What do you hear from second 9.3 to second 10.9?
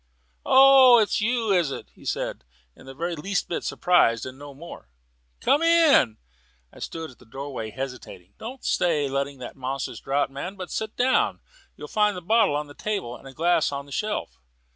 in that monstrous draught, man; but